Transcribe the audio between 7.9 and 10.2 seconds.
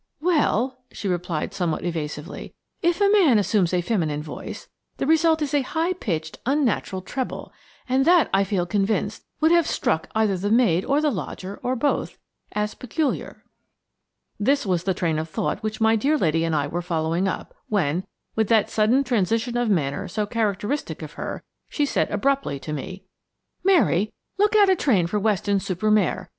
that, I feel convinced, would have struck